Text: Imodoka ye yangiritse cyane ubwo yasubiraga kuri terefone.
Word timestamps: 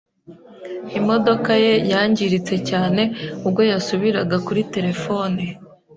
Imodoka 0.99 1.51
ye 1.63 1.73
yangiritse 1.91 2.55
cyane 2.69 3.01
ubwo 3.45 3.61
yasubiraga 3.71 4.37
kuri 4.45 4.61
terefone. 4.73 5.43